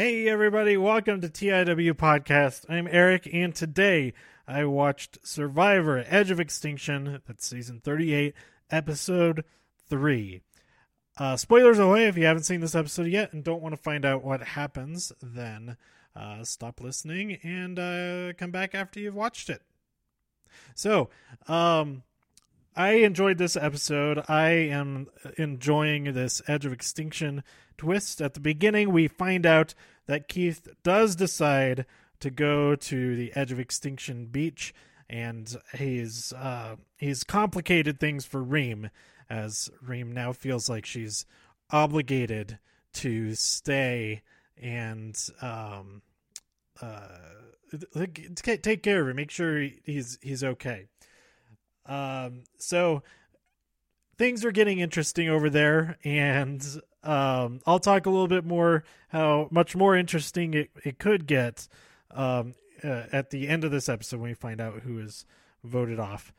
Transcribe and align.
Hey, 0.00 0.26
everybody, 0.28 0.78
welcome 0.78 1.20
to 1.20 1.28
TIW 1.28 1.92
Podcast. 1.92 2.64
I'm 2.70 2.88
Eric, 2.90 3.28
and 3.34 3.54
today 3.54 4.14
I 4.48 4.64
watched 4.64 5.18
Survivor 5.22 6.02
Edge 6.06 6.30
of 6.30 6.40
Extinction. 6.40 7.20
That's 7.26 7.46
season 7.46 7.82
38, 7.84 8.32
episode 8.70 9.44
3. 9.90 10.40
Uh, 11.18 11.36
spoilers 11.36 11.78
away 11.78 12.06
if 12.06 12.16
you 12.16 12.24
haven't 12.24 12.44
seen 12.44 12.60
this 12.60 12.74
episode 12.74 13.08
yet 13.08 13.34
and 13.34 13.44
don't 13.44 13.60
want 13.60 13.74
to 13.74 13.82
find 13.82 14.06
out 14.06 14.24
what 14.24 14.42
happens, 14.42 15.12
then 15.20 15.76
uh, 16.16 16.44
stop 16.44 16.80
listening 16.80 17.34
and 17.42 17.78
uh, 17.78 18.32
come 18.38 18.50
back 18.50 18.74
after 18.74 19.00
you've 19.00 19.14
watched 19.14 19.50
it. 19.50 19.60
So, 20.74 21.10
um, 21.46 22.04
I 22.76 22.92
enjoyed 22.92 23.38
this 23.38 23.56
episode. 23.56 24.22
I 24.28 24.50
am 24.50 25.08
enjoying 25.36 26.12
this 26.12 26.40
Edge 26.46 26.64
of 26.64 26.72
Extinction 26.72 27.42
twist. 27.76 28.20
At 28.20 28.34
the 28.34 28.40
beginning, 28.40 28.92
we 28.92 29.08
find 29.08 29.44
out 29.44 29.74
that 30.06 30.28
Keith 30.28 30.68
does 30.84 31.16
decide 31.16 31.84
to 32.20 32.30
go 32.30 32.76
to 32.76 33.16
the 33.16 33.32
Edge 33.34 33.50
of 33.50 33.58
Extinction 33.58 34.26
beach, 34.26 34.72
and 35.08 35.56
he's 35.76 36.32
uh, 36.34 36.76
he's 36.96 37.24
complicated 37.24 37.98
things 37.98 38.24
for 38.24 38.42
Reem, 38.42 38.90
as 39.28 39.68
Reem 39.82 40.12
now 40.12 40.32
feels 40.32 40.68
like 40.68 40.86
she's 40.86 41.26
obligated 41.70 42.58
to 42.92 43.34
stay 43.34 44.22
and 44.60 45.16
um, 45.42 46.02
uh, 46.80 47.00
take 48.36 48.82
care 48.82 49.02
of 49.02 49.08
him, 49.08 49.16
make 49.16 49.30
sure 49.30 49.66
he's 49.84 50.18
he's 50.22 50.44
okay. 50.44 50.86
Um, 51.90 52.44
so 52.56 53.02
things 54.16 54.44
are 54.44 54.52
getting 54.52 54.78
interesting 54.78 55.28
over 55.28 55.50
there, 55.50 55.98
and 56.04 56.64
um, 57.02 57.60
I'll 57.66 57.80
talk 57.80 58.06
a 58.06 58.10
little 58.10 58.28
bit 58.28 58.44
more 58.44 58.84
how 59.08 59.48
much 59.50 59.74
more 59.74 59.96
interesting 59.96 60.54
it, 60.54 60.70
it 60.84 60.98
could 60.98 61.26
get 61.26 61.66
um, 62.12 62.54
uh, 62.84 63.04
at 63.12 63.30
the 63.30 63.48
end 63.48 63.64
of 63.64 63.72
this 63.72 63.88
episode 63.88 64.20
when 64.20 64.30
we 64.30 64.34
find 64.34 64.60
out 64.60 64.80
who 64.82 65.00
is 65.00 65.26
voted 65.64 65.98
off 65.98 66.32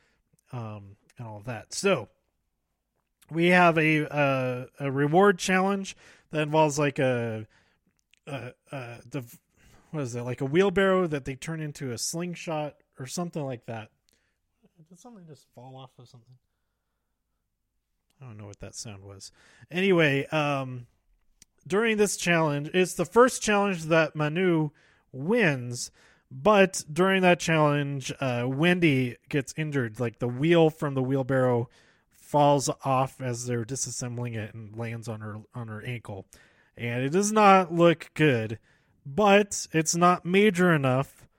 um, 0.54 0.96
and 1.18 1.28
all 1.28 1.38
of 1.38 1.46
that. 1.46 1.74
So 1.74 2.08
we 3.30 3.48
have 3.48 3.78
a 3.78 4.68
a, 4.80 4.92
reward 4.92 5.38
challenge 5.38 5.96
that 6.32 6.44
involves 6.44 6.80
like 6.80 7.00
a, 7.00 7.46
a, 8.26 8.54
a 8.72 8.98
the 9.10 9.24
what 9.92 10.04
is 10.04 10.16
it 10.16 10.22
like 10.22 10.42
a 10.42 10.46
wheelbarrow 10.46 11.08
that 11.08 11.26
they 11.26 11.36
turn 11.36 11.62
into 11.62 11.92
a 11.92 11.98
slingshot 11.98 12.76
or 13.00 13.06
something 13.06 13.44
like 13.44 13.66
that. 13.66 13.90
Did 14.92 15.00
something 15.00 15.26
just 15.26 15.48
fall 15.56 15.78
off 15.78 15.92
of 15.98 16.10
something? 16.10 16.36
I 18.22 18.26
don't 18.26 18.38
know 18.38 18.48
what 18.48 18.60
that 18.60 18.76
sound 18.76 19.06
was. 19.06 19.32
Anyway, 19.72 20.26
um, 20.34 20.86
during 21.66 21.96
this 21.96 22.18
challenge, 22.18 22.70
it's 22.74 22.96
the 22.96 23.06
first 23.06 23.42
challenge 23.42 23.84
that 23.84 24.18
Manu 24.18 24.72
wins. 25.14 25.92
But 26.30 26.84
during 26.92 27.22
that 27.22 27.40
challenge, 27.40 28.12
uh, 28.20 28.44
Wendy 28.50 29.16
gets 29.30 29.54
injured. 29.56 29.98
Like 29.98 30.20
the 30.20 30.28
wheel 30.28 30.70
from 30.70 30.94
the 30.94 31.02
wheelbarrow 31.02 31.70
falls 32.12 32.70
off 32.84 33.22
as 33.22 33.46
they're 33.46 33.64
disassembling 33.64 34.36
it 34.36 34.54
and 34.54 34.76
lands 34.76 35.08
on 35.08 35.22
her 35.22 35.38
on 35.56 35.70
her 35.70 35.82
ankle, 35.86 36.26
and 36.76 37.02
it 37.02 37.14
does 37.14 37.32
not 37.32 37.74
look 37.74 38.12
good. 38.14 38.60
But 39.06 39.68
it's 39.72 39.96
not 39.96 40.26
major 40.26 40.74
enough 40.74 41.30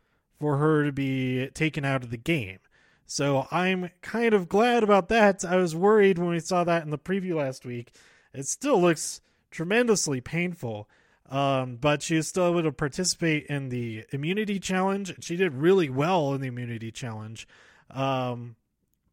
for 0.41 0.57
her 0.57 0.85
to 0.85 0.93
be 0.93 1.49
taken 1.49 1.85
out 1.85 2.03
of 2.03 2.09
the 2.09 2.17
game. 2.17 2.61
So 3.07 3.47
I'm 3.51 3.91
kind 4.01 4.35
of 4.35 4.49
glad 4.49 4.83
about 4.83 5.09
that. 5.09 5.45
I 5.45 5.57
was 5.57 5.75
worried 5.75 6.19
when 6.19 6.29
we 6.31 6.41
saw 6.41 6.65
that 6.65 6.85
in 6.85 6.91
the 6.91 6.99
preview 6.99 7.35
last 7.35 7.65
week. 7.65 7.93
It 8.33 8.47
still 8.47 8.81
looks 8.81 9.21
tremendously 9.51 10.21
painful. 10.21 10.89
Um, 11.29 11.77
but 11.77 12.03
she 12.03 12.17
is 12.17 12.29
still 12.29 12.51
able 12.51 12.63
to 12.65 12.73
participate 12.73 13.47
in 13.47 13.71
the 13.71 14.05
immunity 14.11 14.59
challenge. 14.59 15.15
She 15.21 15.37
did 15.37 15.55
really 15.55 15.89
well 15.89 16.35
in 16.35 16.43
the 16.43 16.49
immunity 16.49 16.91
challenge. 16.91 17.49
Um, 17.91 18.57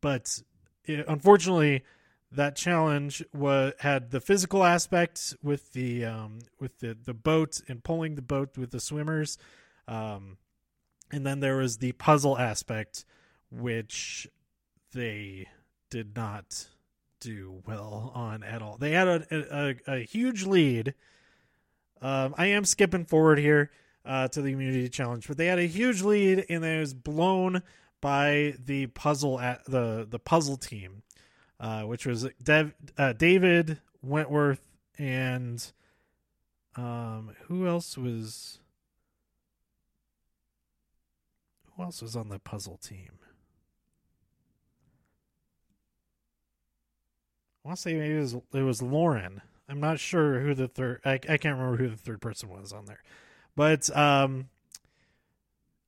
but 0.02 0.42
it, 0.86 1.06
unfortunately, 1.08 1.84
that 2.32 2.56
challenge 2.56 3.24
was 3.34 3.74
had 3.80 4.12
the 4.12 4.20
physical 4.20 4.64
aspect 4.64 5.36
with 5.42 5.74
the 5.74 6.06
um, 6.06 6.40
with 6.60 6.80
the 6.80 6.94
the 6.94 7.14
boat 7.14 7.62
and 7.68 7.84
pulling 7.84 8.16
the 8.16 8.22
boat 8.22 8.58
with 8.58 8.72
the 8.72 8.80
swimmers, 8.80 9.38
um, 9.88 10.38
and 11.12 11.26
then 11.26 11.40
there 11.40 11.58
was 11.58 11.78
the 11.78 11.94
puzzle 11.94 12.38
aspect 12.38 13.06
which 13.52 14.28
they 14.94 15.48
did 15.90 16.16
not 16.16 16.68
do 17.20 17.62
well 17.66 18.12
on 18.16 18.44
at 18.44 18.62
all. 18.62 18.78
They 18.78 18.92
had 18.92 19.08
a 19.08 19.26
a, 19.32 19.76
a 19.88 20.00
huge 20.00 20.46
lead. 20.46 20.94
Um, 22.02 22.34
I 22.38 22.48
am 22.48 22.64
skipping 22.64 23.06
forward 23.06 23.40
here 23.40 23.72
uh, 24.06 24.28
to 24.30 24.42
the 24.42 24.52
immunity 24.52 24.88
challenge, 24.90 25.28
but 25.28 25.38
they 25.38 25.48
had 25.48 25.60
a 25.60 25.68
huge 25.68 26.02
lead 26.02 26.46
and 26.50 26.64
it 26.64 26.80
was 26.80 26.94
blown 26.94 27.62
by 28.02 28.56
the 28.64 28.88
puzzle 28.88 29.40
at 29.40 29.66
the 29.66 30.08
the 30.10 30.20
puzzle 30.20 30.58
team, 30.58 31.04
uh, 31.60 31.84
which 31.84 32.06
was 32.06 32.28
Dev, 32.42 32.74
uh, 32.98 33.14
David 33.14 33.80
Wentworth 34.02 34.62
and 34.98 35.72
um, 36.76 37.32
who 37.48 37.68
else 37.68 37.98
was 37.98 38.60
who 41.76 41.84
else 41.84 42.02
was 42.02 42.16
on 42.16 42.30
the 42.30 42.40
puzzle 42.40 42.78
team? 42.78 43.20
Want 47.70 47.78
to 47.78 47.82
say 47.84 47.94
maybe 47.94 48.16
it 48.16 48.20
was 48.20 48.34
it 48.54 48.62
was 48.64 48.82
Lauren. 48.82 49.42
I'm 49.70 49.80
not 49.80 50.00
sure 50.00 50.40
who 50.40 50.56
the 50.56 50.68
third. 50.68 51.02
I, 51.06 51.14
I 51.14 51.38
can't 51.38 51.58
remember 51.58 51.78
who 51.78 51.90
the 51.90 51.96
third 51.96 52.20
person 52.20 52.50
was 52.50 52.74
on 52.74 52.86
there, 52.86 53.04
but 53.56 53.96
um, 53.96 54.50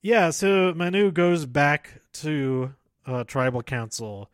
yeah. 0.00 0.30
So 0.30 0.72
Manu 0.74 1.10
goes 1.10 1.44
back 1.44 2.00
to 2.14 2.74
uh, 3.04 3.24
tribal 3.24 3.64
council, 3.64 4.30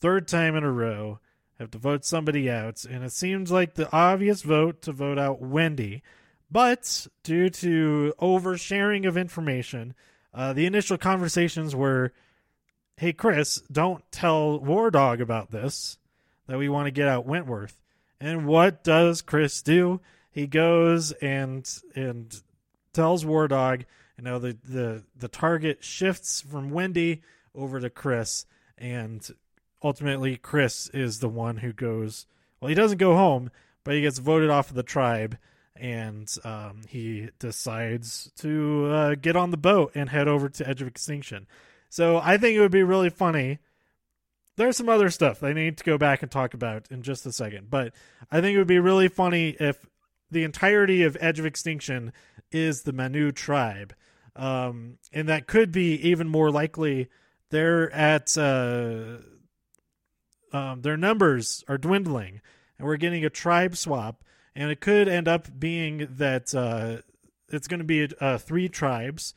third 0.00 0.26
time 0.26 0.56
in 0.56 0.64
a 0.64 0.72
row. 0.72 1.18
Have 1.58 1.70
to 1.72 1.78
vote 1.78 2.04
somebody 2.04 2.50
out, 2.50 2.84
and 2.86 3.04
it 3.04 3.12
seems 3.12 3.52
like 3.52 3.74
the 3.74 3.92
obvious 3.92 4.40
vote 4.40 4.80
to 4.82 4.92
vote 4.92 5.18
out 5.18 5.42
Wendy, 5.42 6.02
but 6.50 7.06
due 7.22 7.50
to 7.50 8.14
oversharing 8.18 9.06
of 9.06 9.18
information, 9.18 9.94
uh, 10.32 10.54
the 10.54 10.64
initial 10.64 10.96
conversations 10.96 11.76
were, 11.76 12.14
"Hey 12.96 13.12
Chris, 13.12 13.62
don't 13.70 14.02
tell 14.10 14.58
War 14.58 14.90
Dog 14.90 15.20
about 15.20 15.50
this." 15.50 15.98
That 16.46 16.58
we 16.58 16.68
want 16.68 16.86
to 16.86 16.90
get 16.90 17.08
out 17.08 17.26
Wentworth. 17.26 17.80
And 18.20 18.46
what 18.46 18.84
does 18.84 19.22
Chris 19.22 19.62
do? 19.62 20.00
He 20.30 20.46
goes 20.46 21.12
and 21.12 21.68
and 21.94 22.42
tells 22.92 23.24
War 23.24 23.48
Dog, 23.48 23.84
you 24.16 24.24
know, 24.24 24.38
the 24.38 24.56
the 24.64 25.02
the 25.16 25.28
target 25.28 25.84
shifts 25.84 26.40
from 26.40 26.70
Wendy 26.70 27.22
over 27.54 27.80
to 27.80 27.90
Chris, 27.90 28.46
and 28.78 29.28
ultimately 29.82 30.36
Chris 30.36 30.88
is 30.90 31.20
the 31.20 31.28
one 31.28 31.58
who 31.58 31.72
goes. 31.72 32.26
Well, 32.60 32.68
he 32.68 32.74
doesn't 32.74 32.98
go 32.98 33.14
home, 33.14 33.50
but 33.84 33.94
he 33.94 34.00
gets 34.00 34.18
voted 34.18 34.50
off 34.50 34.70
of 34.70 34.76
the 34.76 34.82
tribe, 34.82 35.36
and 35.76 36.32
um, 36.44 36.80
he 36.88 37.28
decides 37.38 38.32
to 38.38 38.86
uh, 38.86 39.14
get 39.16 39.36
on 39.36 39.50
the 39.50 39.56
boat 39.56 39.92
and 39.94 40.08
head 40.08 40.28
over 40.28 40.48
to 40.48 40.68
Edge 40.68 40.80
of 40.82 40.88
Extinction. 40.88 41.46
So 41.90 42.18
I 42.18 42.38
think 42.38 42.56
it 42.56 42.60
would 42.60 42.72
be 42.72 42.82
really 42.82 43.10
funny 43.10 43.58
there's 44.56 44.76
some 44.76 44.88
other 44.88 45.10
stuff 45.10 45.42
I 45.42 45.52
need 45.52 45.78
to 45.78 45.84
go 45.84 45.98
back 45.98 46.22
and 46.22 46.30
talk 46.30 46.54
about 46.54 46.86
in 46.90 47.02
just 47.02 47.26
a 47.26 47.32
second. 47.32 47.70
But 47.70 47.92
I 48.30 48.40
think 48.40 48.54
it 48.54 48.58
would 48.58 48.66
be 48.66 48.78
really 48.78 49.08
funny 49.08 49.56
if 49.58 49.84
the 50.30 50.44
entirety 50.44 51.02
of 51.02 51.16
Edge 51.20 51.38
of 51.38 51.46
Extinction 51.46 52.12
is 52.52 52.82
the 52.82 52.92
Manu 52.92 53.32
tribe. 53.32 53.94
Um, 54.36 54.98
and 55.12 55.28
that 55.28 55.46
could 55.46 55.72
be 55.72 55.94
even 56.08 56.28
more 56.28 56.50
likely. 56.50 57.08
They're 57.50 57.90
at 57.92 58.36
uh, 58.36 59.18
um, 60.52 60.82
their 60.82 60.96
numbers 60.96 61.64
are 61.68 61.78
dwindling, 61.78 62.40
and 62.78 62.86
we're 62.86 62.96
getting 62.96 63.24
a 63.24 63.30
tribe 63.30 63.76
swap. 63.76 64.24
And 64.56 64.70
it 64.70 64.80
could 64.80 65.08
end 65.08 65.26
up 65.26 65.48
being 65.58 66.06
that 66.16 66.54
uh, 66.54 67.02
it's 67.48 67.66
going 67.66 67.78
to 67.78 67.84
be 67.84 68.08
uh, 68.20 68.38
three 68.38 68.68
tribes. 68.68 69.34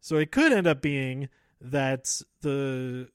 So 0.00 0.16
it 0.16 0.30
could 0.30 0.52
end 0.52 0.66
up 0.66 0.82
being 0.82 1.28
that 1.60 2.20
the 2.42 3.08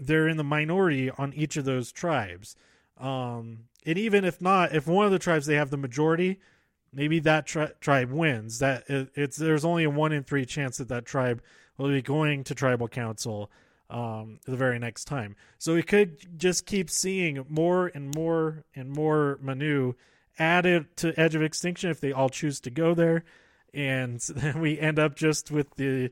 they're 0.00 0.28
in 0.28 0.36
the 0.36 0.44
minority 0.44 1.10
on 1.10 1.32
each 1.34 1.56
of 1.56 1.64
those 1.64 1.92
tribes. 1.92 2.56
Um, 2.98 3.64
and 3.86 3.98
even 3.98 4.24
if 4.24 4.40
not, 4.40 4.74
if 4.74 4.86
one 4.86 5.06
of 5.06 5.12
the 5.12 5.18
tribes 5.18 5.46
they 5.46 5.54
have 5.54 5.70
the 5.70 5.76
majority, 5.76 6.40
maybe 6.92 7.18
that 7.20 7.46
tri- 7.46 7.72
tribe 7.80 8.10
wins. 8.10 8.58
That 8.58 8.88
it, 8.88 9.10
it's 9.14 9.36
there's 9.36 9.64
only 9.64 9.84
a 9.84 9.90
one 9.90 10.12
in 10.12 10.24
three 10.24 10.44
chance 10.44 10.78
that 10.78 10.88
that 10.88 11.06
tribe 11.06 11.42
will 11.78 11.88
be 11.88 12.02
going 12.02 12.44
to 12.44 12.54
tribal 12.54 12.88
council 12.88 13.50
um, 13.88 14.38
the 14.44 14.56
very 14.56 14.78
next 14.78 15.04
time. 15.04 15.36
So 15.58 15.74
we 15.74 15.82
could 15.82 16.38
just 16.38 16.66
keep 16.66 16.90
seeing 16.90 17.44
more 17.48 17.88
and 17.88 18.14
more 18.14 18.64
and 18.74 18.90
more 18.90 19.38
Manu 19.42 19.94
added 20.38 20.96
to 20.98 21.18
Edge 21.18 21.34
of 21.34 21.42
Extinction 21.42 21.90
if 21.90 22.00
they 22.00 22.12
all 22.12 22.28
choose 22.28 22.60
to 22.60 22.70
go 22.70 22.94
there, 22.94 23.24
and 23.74 24.20
then 24.20 24.60
we 24.60 24.78
end 24.78 24.98
up 24.98 25.16
just 25.16 25.50
with 25.50 25.74
the 25.76 26.10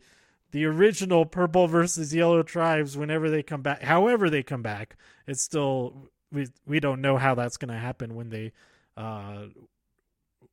the 0.50 0.64
original 0.64 1.26
purple 1.26 1.66
versus 1.66 2.14
yellow 2.14 2.42
tribes 2.42 2.96
whenever 2.96 3.30
they 3.30 3.42
come 3.42 3.62
back 3.62 3.82
however 3.82 4.30
they 4.30 4.42
come 4.42 4.62
back 4.62 4.96
it's 5.26 5.42
still 5.42 6.08
we 6.32 6.48
we 6.66 6.80
don't 6.80 7.00
know 7.00 7.16
how 7.16 7.34
that's 7.34 7.56
going 7.56 7.72
to 7.72 7.78
happen 7.78 8.14
when 8.14 8.30
they 8.30 8.52
uh 8.96 9.44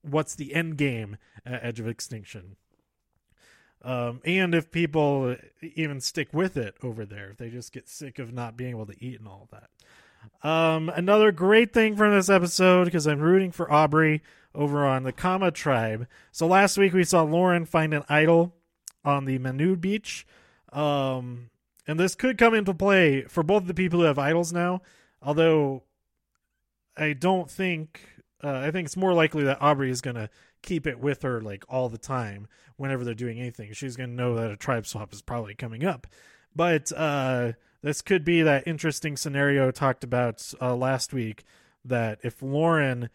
what's 0.10 0.36
the 0.36 0.54
end 0.54 0.78
game 0.78 1.18
at 1.46 1.64
Edge 1.64 1.80
of 1.80 1.88
Extinction. 1.88 2.56
Um, 3.82 4.22
and 4.26 4.56
if 4.56 4.72
people 4.72 5.36
even 5.62 6.02
stick 6.02 6.30
with 6.34 6.58
it 6.58 6.76
over 6.82 7.06
there, 7.06 7.32
if 7.32 7.38
they 7.38 7.50
just 7.50 7.72
get 7.72 7.88
sick 7.88 8.18
of 8.18 8.34
not 8.34 8.58
being 8.58 8.72
able 8.72 8.88
to 8.88 9.04
eat 9.04 9.20
and 9.20 9.28
all 9.28 9.48
that. 9.52 10.48
Um, 10.48 10.90
another 10.90 11.32
great 11.32 11.72
thing 11.72 11.96
from 11.96 12.12
this 12.12 12.30
episode, 12.30 12.86
because 12.86 13.06
I'm 13.06 13.20
rooting 13.20 13.52
for 13.52 13.68
Aubry 13.68 14.22
over 14.56 14.86
on 14.86 15.04
the 15.04 15.12
Kama 15.12 15.52
tribe. 15.52 16.08
So 16.32 16.48
last 16.48 16.78
week 16.78 16.94
we 16.94 17.04
saw 17.04 17.22
Lauren 17.22 17.66
find 17.66 17.94
an 17.94 18.04
idol 18.10 18.56
on 19.06 19.26
the 19.26 19.38
Manu 19.38 19.76
beach. 19.76 20.28
Um, 20.74 21.50
and 21.88 22.00
this 22.00 22.16
could 22.16 22.38
come 22.38 22.54
into 22.54 22.74
play 22.74 23.22
for 23.24 23.44
both 23.44 23.68
the 23.68 23.74
people 23.74 24.00
who 24.00 24.06
have 24.06 24.20
idols 24.20 24.52
now, 24.52 24.82
although 25.22 25.84
I 26.98 27.14
don't 27.14 27.50
think 27.50 28.02
uh, 28.44 28.60
I 28.60 28.72
think 28.72 28.86
it's 28.86 28.98
more 28.98 29.14
likely 29.14 29.44
that 29.44 29.60
Aubry 29.60 29.90
is 29.90 30.02
going 30.02 30.16
to 30.16 30.30
keep 30.62 30.86
it 30.86 31.00
with 31.00 31.22
her 31.22 31.42
like 31.42 31.64
all 31.70 31.90
the 31.90 31.98
time 31.98 32.48
whenever 32.78 33.04
they're 33.04 33.14
doing 33.14 33.40
anything. 33.40 33.72
She's 33.74 33.96
going 33.96 34.10
to 34.10 34.16
know 34.16 34.36
that 34.36 34.52
a 34.52 34.58
tribe 34.58 34.86
swap 34.86 35.14
is 35.14 35.22
probably 35.22 35.56
coming 35.56 35.86
up. 35.86 36.08
But 36.56 36.92
uh, 36.96 37.54
this 37.82 38.02
could 38.02 38.24
be 38.26 38.42
that 38.42 38.68
interesting 38.68 39.18
scenario 39.18 39.72
talked 39.72 40.04
about 40.04 40.54
uh, 40.62 40.76
last 40.76 41.14
week 41.14 41.44
that 41.84 42.20
if 42.24 42.42
Lauren 42.42 43.10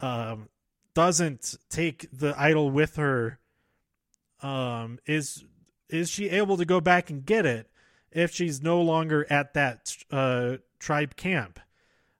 um, 0.00 0.48
doesn't 0.94 1.56
take 1.68 2.06
the 2.12 2.34
idol 2.38 2.70
with 2.70 2.96
her, 2.96 3.38
um, 4.44 4.98
is 5.06 5.44
is 5.88 6.10
she 6.10 6.28
able 6.28 6.56
to 6.58 6.64
go 6.64 6.80
back 6.80 7.08
and 7.08 7.24
get 7.24 7.46
it 7.46 7.70
if 8.12 8.30
she's 8.32 8.62
no 8.62 8.80
longer 8.80 9.26
at 9.30 9.54
that 9.54 9.96
uh, 10.10 10.56
tribe 10.78 11.16
camp? 11.16 11.58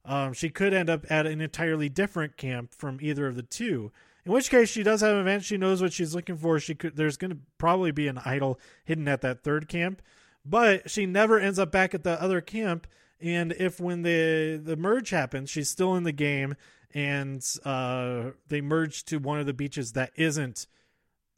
Um, 0.06 0.32
she 0.32 0.48
could 0.50 0.74
end 0.74 0.90
up 0.90 1.04
at 1.10 1.26
an 1.26 1.40
entirely 1.40 1.88
different 1.88 2.36
camp 2.36 2.74
from 2.74 2.98
either 3.00 3.26
of 3.26 3.36
the 3.36 3.42
two. 3.42 3.92
In 4.24 4.32
which 4.32 4.50
case, 4.50 4.70
she 4.70 4.82
does 4.82 5.02
have 5.02 5.14
an 5.14 5.20
event. 5.20 5.44
She 5.44 5.58
knows 5.58 5.82
what 5.82 5.92
she's 5.92 6.14
looking 6.14 6.38
for. 6.38 6.58
She 6.58 6.74
could. 6.74 6.96
There's 6.96 7.18
going 7.18 7.30
to 7.30 7.38
probably 7.58 7.90
be 7.90 8.08
an 8.08 8.18
idol 8.24 8.58
hidden 8.84 9.06
at 9.06 9.20
that 9.20 9.42
third 9.42 9.68
camp, 9.68 10.00
but 10.46 10.90
she 10.90 11.04
never 11.04 11.38
ends 11.38 11.58
up 11.58 11.70
back 11.70 11.94
at 11.94 12.04
the 12.04 12.20
other 12.22 12.40
camp. 12.40 12.86
And 13.20 13.52
if 13.52 13.80
when 13.80 14.02
the 14.02 14.60
the 14.62 14.76
merge 14.76 15.10
happens, 15.10 15.50
she's 15.50 15.68
still 15.68 15.94
in 15.94 16.04
the 16.04 16.12
game, 16.12 16.56
and 16.94 17.44
uh, 17.66 18.30
they 18.48 18.62
merge 18.62 19.04
to 19.06 19.18
one 19.18 19.40
of 19.40 19.46
the 19.46 19.52
beaches 19.52 19.92
that 19.92 20.12
isn't 20.16 20.66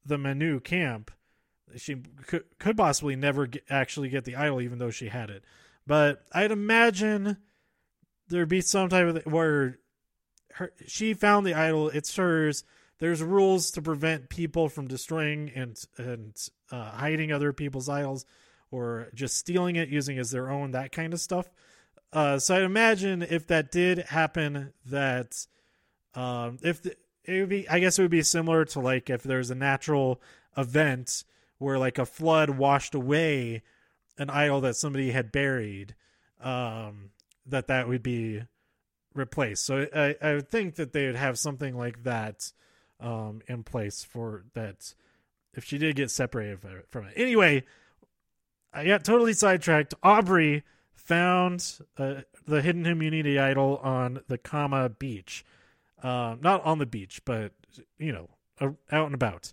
the 0.07 0.19
Manu 0.19 0.61
camp, 0.61 1.11
she 1.77 1.97
could 2.27 2.45
could 2.59 2.77
possibly 2.77 3.17
never 3.17 3.47
get, 3.47 3.65
actually 3.69 4.09
get 4.09 4.25
the 4.25 4.37
idol, 4.37 4.61
even 4.61 4.79
though 4.79 4.91
she 4.91 5.09
had 5.09 5.31
it. 5.31 5.45
But 5.87 6.25
I'd 6.33 6.53
imagine 6.53 7.39
there'd 8.29 8.49
be 8.49 8.61
some 8.61 8.89
type 8.89 9.07
of 9.07 9.33
where 9.33 9.79
her 10.55 10.73
she 10.87 11.15
found 11.15 11.47
the 11.47 11.55
idol, 11.55 11.89
it's 11.89 12.15
hers. 12.17 12.65
There's 12.99 13.23
rules 13.23 13.71
to 13.73 13.83
prevent 13.83 14.31
people 14.31 14.69
from 14.69 14.89
destroying 14.89 15.51
and 15.55 15.79
and 15.99 16.37
uh, 16.71 16.91
hiding 16.93 17.33
other 17.33 17.53
people's 17.53 17.89
idols 17.89 18.25
or 18.71 19.09
just 19.15 19.37
stealing 19.37 19.77
it 19.77 19.89
using 19.89 20.19
as 20.19 20.31
their 20.31 20.51
own 20.51 20.73
that 20.73 20.93
kind 20.93 21.13
of 21.13 21.21
stuff. 21.21 21.51
Uh, 22.13 22.39
so 22.39 22.57
I'd 22.57 22.63
imagine 22.63 23.23
if 23.23 23.47
that 23.49 23.71
did 23.71 23.99
happen, 23.99 24.73
that 24.87 25.47
um, 26.15 26.59
if 26.63 26.83
the, 26.83 26.97
it 27.27 27.41
would 27.41 27.49
be, 27.49 27.69
I 27.69 27.79
guess 27.79 27.99
it 27.99 28.03
would 28.03 28.11
be 28.11 28.23
similar 28.23 28.65
to 28.67 28.81
like 28.81 29.11
if 29.11 29.23
there's 29.23 29.51
a 29.51 29.55
natural 29.55 30.21
event 30.57 31.25
where 31.59 31.79
like 31.79 31.99
a 31.99 32.07
flood 32.07 32.51
washed 32.51 32.95
away 32.95 33.63
an 34.19 34.31
idol 34.31 34.61
that 34.63 34.77
somebody 34.77 35.11
had 35.11 35.33
buried. 35.33 35.95
Um, 36.41 37.11
that 37.47 37.69
that 37.69 37.89
would 37.89 38.03
be 38.03 38.43
replaced. 39.15 39.65
So 39.65 39.87
I, 39.95 40.17
I 40.21 40.35
would 40.35 40.49
think 40.49 40.75
that 40.77 40.93
they 40.93 41.07
would 41.07 41.17
have 41.17 41.39
something 41.39 41.77
like 41.77 42.03
that 42.03 42.53
um, 43.01 43.43
in 43.47 43.63
place 43.63 44.05
for 44.05 44.45
that 44.55 44.95
if 45.55 45.65
she 45.65 45.79
did 45.79 45.97
get 45.97 46.11
separated 46.11 46.59
from 46.89 47.07
it. 47.07 47.15
Anyway, 47.17 47.65
I 48.73 48.85
got 48.85 49.05
totally 49.05 49.33
sidetracked. 49.33 49.95
Aubry 50.03 50.63
found 50.95 51.79
uh, 51.97 52.23
the 52.47 52.61
hidden 52.61 52.85
immunity 52.85 53.39
idol 53.39 53.79
on 53.83 54.21
the 54.29 54.39
Kama 54.39 54.91
beach. 54.91 55.45
Uh, 56.03 56.37
not 56.41 56.65
on 56.65 56.79
the 56.79 56.87
beach, 56.87 57.23
but 57.25 57.53
you 57.99 58.13
know, 58.13 58.29
out 58.61 59.07
and 59.07 59.15
about. 59.15 59.53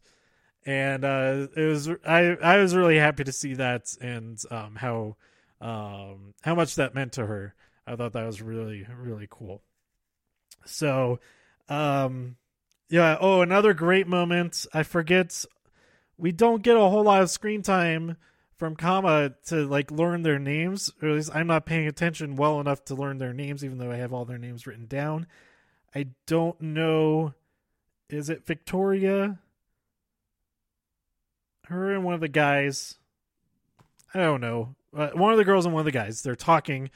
And 0.65 1.03
uh, 1.03 1.47
it 1.55 1.65
was 1.65 1.89
I 2.05 2.37
I 2.41 2.57
was 2.57 2.75
really 2.75 2.97
happy 2.97 3.23
to 3.23 3.31
see 3.31 3.53
that 3.55 3.95
and 4.01 4.39
um, 4.49 4.75
how 4.75 5.17
um, 5.59 6.33
how 6.41 6.55
much 6.55 6.75
that 6.75 6.95
meant 6.95 7.13
to 7.13 7.25
her. 7.25 7.53
I 7.85 7.95
thought 7.95 8.13
that 8.13 8.25
was 8.25 8.41
really 8.41 8.85
really 8.97 9.27
cool. 9.29 9.61
So, 10.65 11.19
um, 11.69 12.37
yeah. 12.89 13.17
Oh, 13.19 13.41
another 13.41 13.73
great 13.73 14.07
moment. 14.07 14.65
I 14.73 14.83
forget. 14.83 15.45
We 16.17 16.31
don't 16.31 16.61
get 16.63 16.77
a 16.77 16.79
whole 16.79 17.03
lot 17.03 17.23
of 17.23 17.29
screen 17.29 17.63
time 17.63 18.17
from 18.55 18.75
Kama 18.75 19.33
to 19.47 19.65
like 19.65 19.91
learn 19.91 20.21
their 20.21 20.39
names. 20.39 20.91
Or 21.01 21.09
at 21.09 21.15
least 21.15 21.31
I'm 21.33 21.47
not 21.47 21.65
paying 21.65 21.87
attention 21.87 22.35
well 22.35 22.61
enough 22.61 22.85
to 22.85 22.95
learn 22.95 23.17
their 23.17 23.33
names, 23.33 23.65
even 23.65 23.79
though 23.79 23.91
I 23.91 23.95
have 23.95 24.13
all 24.13 24.25
their 24.25 24.37
names 24.37 24.67
written 24.67 24.85
down. 24.85 25.27
I 25.95 26.07
don't 26.25 26.59
know. 26.61 27.33
Is 28.09 28.29
it 28.29 28.45
Victoria? 28.45 29.39
Her 31.65 31.93
and 31.93 32.03
one 32.03 32.13
of 32.13 32.21
the 32.21 32.27
guys. 32.27 32.95
I 34.13 34.19
don't 34.19 34.41
know. 34.41 34.75
Uh, 34.95 35.09
one 35.13 35.31
of 35.31 35.37
the 35.37 35.45
girls 35.45 35.65
and 35.65 35.73
one 35.73 35.81
of 35.81 35.85
the 35.85 35.91
guys. 35.91 36.21
They're 36.21 36.35
talking 36.35 36.89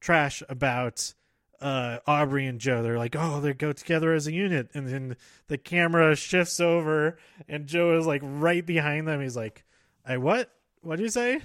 trash 0.00 0.42
about 0.48 1.14
uh, 1.60 1.98
Aubry 2.06 2.48
and 2.48 2.60
Joe. 2.60 2.82
They're 2.82 2.98
like, 2.98 3.16
oh, 3.18 3.40
they 3.40 3.52
go 3.52 3.72
together 3.72 4.12
as 4.12 4.26
a 4.26 4.32
unit, 4.32 4.70
and 4.74 4.88
then 4.88 5.16
the 5.48 5.58
camera 5.58 6.14
shifts 6.16 6.60
over, 6.60 7.18
and 7.48 7.66
Joe 7.66 7.96
is 7.98 8.06
like 8.06 8.22
right 8.24 8.64
behind 8.64 9.08
them. 9.08 9.20
He's 9.20 9.36
like, 9.36 9.64
"I 10.04 10.18
what? 10.18 10.50
What 10.82 10.96
did 10.96 11.04
you 11.04 11.10
say?" 11.10 11.40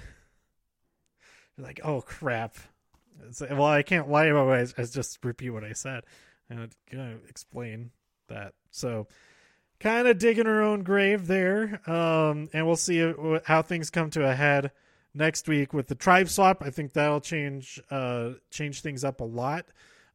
You're 1.56 1.66
like, 1.66 1.80
"Oh 1.84 2.00
crap!" 2.00 2.56
Like, 3.40 3.50
well, 3.50 3.64
I 3.64 3.82
can't 3.82 4.10
lie 4.10 4.26
about 4.26 4.58
it. 4.58 4.74
I 4.76 4.84
just 4.84 5.24
repeat 5.24 5.50
what 5.50 5.64
I 5.64 5.72
said, 5.72 6.04
and 6.48 6.60
I'm 6.60 6.70
gonna 6.90 7.16
explain 7.28 7.90
that. 8.28 8.54
So, 8.70 9.06
kind 9.80 10.08
of 10.08 10.18
digging 10.18 10.46
her 10.46 10.62
own 10.62 10.82
grave 10.82 11.26
there, 11.26 11.80
um, 11.88 12.48
and 12.52 12.66
we'll 12.66 12.76
see 12.76 13.12
how 13.44 13.62
things 13.62 13.90
come 13.90 14.10
to 14.10 14.28
a 14.28 14.34
head 14.34 14.72
next 15.14 15.48
week 15.48 15.72
with 15.72 15.88
the 15.88 15.94
tribe 15.94 16.28
swap. 16.28 16.62
I 16.62 16.70
think 16.70 16.92
that'll 16.92 17.20
change 17.20 17.80
uh, 17.90 18.30
change 18.50 18.80
things 18.80 19.04
up 19.04 19.20
a 19.20 19.24
lot. 19.24 19.66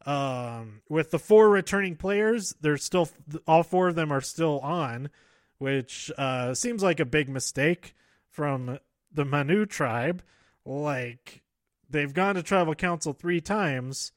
Um, 0.06 0.82
with 0.90 1.12
the 1.12 1.20
four 1.20 1.50
returning 1.50 1.96
players, 1.96 2.56
they're 2.62 2.78
still 2.78 3.10
all 3.48 3.64
four 3.64 3.90
of 3.90 3.96
them 3.96 4.12
are 4.12 4.22
still 4.22 4.60
on, 4.60 5.10
which 5.58 6.12
uh, 6.18 6.54
seems 6.54 6.84
like 6.84 7.00
a 7.00 7.06
big 7.06 7.30
mistake 7.30 7.96
from 8.30 8.80
the 9.12 9.26
Manu 9.26 9.66
tribe. 9.66 10.24
Like 10.66 11.42
they've 11.90 12.14
gone 12.14 12.36
to 12.36 12.44
tribal 12.44 12.76
council 12.76 13.14
three 13.14 13.42
times. 13.42 14.12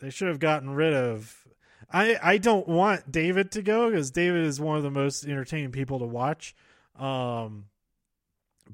They 0.00 0.10
should 0.10 0.28
have 0.28 0.38
gotten 0.38 0.70
rid 0.70 0.94
of. 0.94 1.46
I 1.90 2.18
I 2.22 2.38
don't 2.38 2.68
want 2.68 3.10
David 3.10 3.52
to 3.52 3.62
go 3.62 3.90
because 3.90 4.10
David 4.10 4.44
is 4.44 4.60
one 4.60 4.76
of 4.76 4.82
the 4.82 4.90
most 4.90 5.24
entertaining 5.24 5.72
people 5.72 5.98
to 5.98 6.06
watch. 6.06 6.54
Um, 6.98 7.66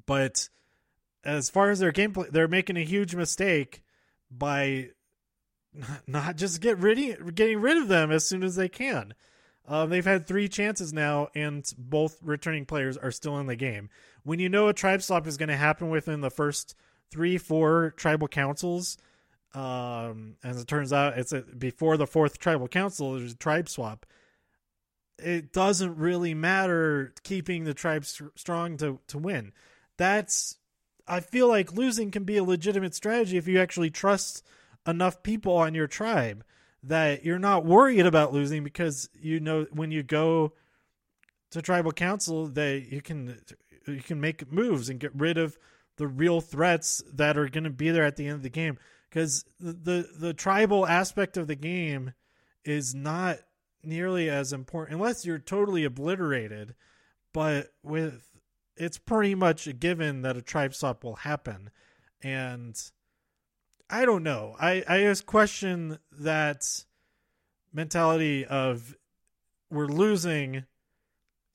but 0.06 0.48
as 1.24 1.50
far 1.50 1.70
as 1.70 1.78
their 1.78 1.92
gameplay, 1.92 2.30
they're 2.30 2.48
making 2.48 2.76
a 2.76 2.84
huge 2.84 3.14
mistake 3.14 3.82
by 4.30 4.90
not 6.06 6.36
just 6.36 6.60
get 6.60 6.78
rid 6.78 7.34
getting 7.34 7.60
rid 7.60 7.76
of 7.76 7.88
them 7.88 8.10
as 8.10 8.26
soon 8.26 8.42
as 8.42 8.56
they 8.56 8.68
can. 8.68 9.14
Um, 9.66 9.90
they've 9.90 10.04
had 10.04 10.26
three 10.26 10.48
chances 10.48 10.92
now, 10.92 11.28
and 11.36 11.64
both 11.78 12.18
returning 12.20 12.66
players 12.66 12.96
are 12.96 13.12
still 13.12 13.38
in 13.38 13.46
the 13.46 13.54
game. 13.54 13.90
When 14.24 14.40
you 14.40 14.48
know 14.48 14.68
a 14.68 14.72
tribe 14.72 15.02
swap 15.02 15.26
is 15.26 15.36
going 15.36 15.50
to 15.50 15.56
happen 15.56 15.88
within 15.88 16.20
the 16.20 16.30
first 16.30 16.74
three, 17.10 17.38
four 17.38 17.94
tribal 17.96 18.26
councils, 18.26 18.98
um, 19.54 20.36
as 20.42 20.60
it 20.60 20.66
turns 20.66 20.92
out, 20.92 21.18
it's 21.18 21.32
a, 21.32 21.42
before 21.42 21.96
the 21.96 22.06
fourth 22.06 22.38
tribal 22.38 22.68
council. 22.68 23.14
There's 23.14 23.32
a 23.32 23.36
tribe 23.36 23.68
swap. 23.68 24.06
It 25.18 25.52
doesn't 25.52 25.96
really 25.96 26.34
matter 26.34 27.12
keeping 27.22 27.64
the 27.64 27.74
tribe 27.74 28.04
st- 28.04 28.30
strong 28.36 28.76
to 28.78 28.98
to 29.08 29.18
win. 29.18 29.52
That's 29.98 30.56
I 31.06 31.20
feel 31.20 31.48
like 31.48 31.74
losing 31.74 32.10
can 32.10 32.24
be 32.24 32.36
a 32.36 32.44
legitimate 32.44 32.94
strategy 32.94 33.36
if 33.36 33.46
you 33.46 33.60
actually 33.60 33.90
trust 33.90 34.44
enough 34.86 35.22
people 35.22 35.54
on 35.54 35.74
your 35.74 35.86
tribe 35.86 36.44
that 36.82 37.24
you're 37.24 37.38
not 37.38 37.64
worried 37.64 38.06
about 38.06 38.32
losing 38.32 38.64
because 38.64 39.08
you 39.20 39.38
know 39.38 39.66
when 39.72 39.90
you 39.90 40.02
go 40.02 40.52
to 41.50 41.62
tribal 41.62 41.92
council 41.92 42.46
that 42.48 42.86
you 42.90 43.00
can 43.00 43.38
you 43.86 44.00
can 44.00 44.20
make 44.20 44.50
moves 44.50 44.88
and 44.88 44.98
get 44.98 45.14
rid 45.14 45.38
of 45.38 45.56
the 45.96 46.06
real 46.06 46.40
threats 46.40 47.02
that 47.12 47.36
are 47.36 47.48
going 47.48 47.64
to 47.64 47.70
be 47.70 47.90
there 47.90 48.04
at 48.04 48.16
the 48.16 48.26
end 48.26 48.36
of 48.36 48.42
the 48.42 48.48
game 48.48 48.78
because 49.12 49.44
the, 49.60 49.72
the 49.72 50.08
the 50.18 50.34
tribal 50.34 50.86
aspect 50.86 51.36
of 51.36 51.46
the 51.46 51.54
game 51.54 52.14
is 52.64 52.94
not 52.94 53.38
nearly 53.84 54.30
as 54.30 54.52
important 54.52 54.94
unless 54.96 55.26
you're 55.26 55.38
totally 55.38 55.84
obliterated 55.84 56.74
but 57.32 57.72
with 57.82 58.28
it's 58.76 58.98
pretty 58.98 59.34
much 59.34 59.66
a 59.66 59.72
given 59.72 60.22
that 60.22 60.36
a 60.36 60.42
tribe 60.42 60.74
swap 60.74 61.04
will 61.04 61.16
happen. 61.16 61.70
And 62.22 62.76
I 63.90 64.04
don't 64.04 64.22
know. 64.22 64.56
I, 64.58 64.82
I 64.88 65.00
just 65.00 65.26
question 65.26 65.98
that 66.12 66.62
mentality 67.72 68.44
of 68.44 68.96
we're 69.70 69.86
losing 69.86 70.64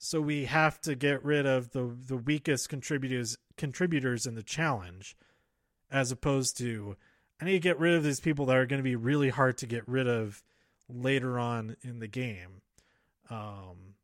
so 0.00 0.20
we 0.20 0.44
have 0.44 0.80
to 0.80 0.94
get 0.94 1.24
rid 1.24 1.46
of 1.46 1.70
the 1.70 1.94
the 2.06 2.16
weakest 2.16 2.68
contributors 2.68 3.36
contributors 3.56 4.26
in 4.26 4.34
the 4.34 4.42
challenge 4.42 5.16
as 5.90 6.10
opposed 6.10 6.56
to 6.58 6.96
I 7.40 7.44
need 7.44 7.52
to 7.52 7.58
get 7.60 7.78
rid 7.78 7.94
of 7.94 8.02
these 8.02 8.20
people 8.20 8.46
that 8.46 8.56
are 8.56 8.66
going 8.66 8.80
to 8.80 8.84
be 8.84 8.96
really 8.96 9.28
hard 9.28 9.58
to 9.58 9.66
get 9.66 9.86
rid 9.88 10.08
of 10.08 10.42
later 10.88 11.38
on 11.38 11.76
in 11.82 11.98
the 11.98 12.08
game. 12.08 12.62
Um 13.30 13.94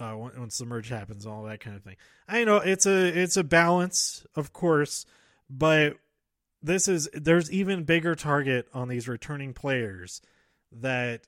uh, 0.00 0.16
once 0.16 0.56
the 0.56 0.64
merge 0.64 0.88
happens, 0.88 1.26
all 1.26 1.42
that 1.42 1.60
kind 1.60 1.76
of 1.76 1.82
thing. 1.82 1.96
I 2.26 2.44
know 2.44 2.56
it's 2.56 2.86
a 2.86 3.06
it's 3.06 3.36
a 3.36 3.44
balance, 3.44 4.24
of 4.34 4.52
course, 4.52 5.04
but 5.50 5.96
this 6.62 6.88
is 6.88 7.08
there's 7.12 7.50
even 7.52 7.84
bigger 7.84 8.14
target 8.14 8.68
on 8.72 8.88
these 8.88 9.08
returning 9.08 9.52
players 9.52 10.22
that 10.72 11.22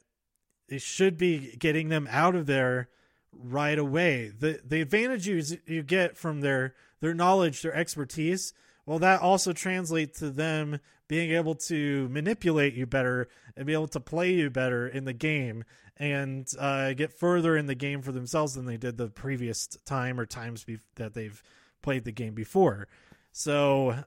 it 0.68 0.80
should 0.80 1.18
be 1.18 1.54
getting 1.58 1.88
them 1.88 2.08
out 2.10 2.34
of 2.34 2.46
there 2.46 2.88
right 3.32 3.78
away. 3.78 4.32
The 4.36 4.60
the 4.64 4.80
advantage 4.80 5.26
you 5.26 5.42
you 5.66 5.82
get 5.82 6.16
from 6.16 6.40
their 6.40 6.74
their 7.00 7.14
knowledge, 7.14 7.62
their 7.62 7.74
expertise, 7.74 8.54
well, 8.86 8.98
that 8.98 9.20
also 9.20 9.52
translates 9.52 10.18
to 10.18 10.30
them 10.30 10.80
being 11.08 11.32
able 11.32 11.54
to 11.54 12.08
manipulate 12.08 12.74
you 12.74 12.86
better 12.86 13.28
and 13.56 13.66
be 13.66 13.72
able 13.72 13.88
to 13.88 14.00
play 14.00 14.32
you 14.32 14.50
better 14.50 14.86
in 14.86 15.04
the 15.04 15.12
game 15.12 15.64
and 15.98 16.48
uh, 16.58 16.92
get 16.94 17.12
further 17.12 17.56
in 17.56 17.66
the 17.66 17.74
game 17.74 18.02
for 18.02 18.12
themselves 18.12 18.54
than 18.54 18.64
they 18.64 18.76
did 18.76 18.96
the 18.96 19.08
previous 19.08 19.66
time 19.84 20.18
or 20.18 20.26
times 20.26 20.64
be- 20.64 20.78
that 20.96 21.14
they've 21.14 21.42
played 21.82 22.04
the 22.04 22.12
game 22.12 22.34
before. 22.34 22.88
So, 23.32 24.04